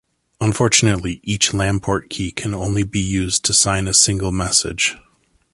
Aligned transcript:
Unfortunately, 0.39 1.19
each 1.21 1.53
Lamport 1.53 2.09
key 2.09 2.31
can 2.31 2.55
only 2.55 2.81
be 2.81 2.99
used 2.99 3.45
to 3.45 3.53
sign 3.53 3.87
a 3.87 3.93
single 3.93 4.31
message. 4.31 4.95